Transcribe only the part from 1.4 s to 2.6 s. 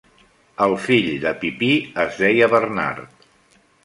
Pipí es deia